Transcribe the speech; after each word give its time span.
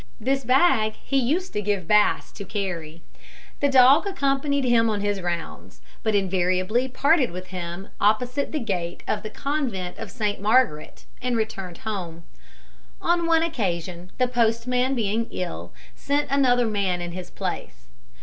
This 0.19 0.43
bag 0.43 0.93
he 1.05 1.19
used 1.19 1.53
to 1.53 1.61
give 1.61 1.87
Bass 1.87 2.31
to 2.31 2.43
carry. 2.43 3.03
The 3.59 3.69
dog 3.69 4.07
accompanied 4.07 4.63
him 4.65 4.89
on 4.89 5.01
his 5.01 5.21
rounds, 5.21 5.79
but 6.01 6.15
invariably 6.15 6.87
parted 6.87 7.29
with 7.29 7.49
him 7.49 7.89
opposite 7.99 8.51
the 8.51 8.57
gate 8.57 9.03
of 9.07 9.21
the 9.21 9.29
Convent 9.29 9.99
of 9.99 10.09
Saint 10.09 10.41
Margaret, 10.41 11.05
and 11.21 11.37
returned 11.37 11.77
home. 11.85 12.23
On 12.99 13.27
one 13.27 13.43
occasion 13.43 14.09
the 14.17 14.27
postman, 14.27 14.95
being 14.95 15.27
ill, 15.29 15.71
sent 15.95 16.31
another 16.31 16.65
man 16.65 16.99
in 16.99 17.11
his 17.11 17.29
place. 17.29 17.85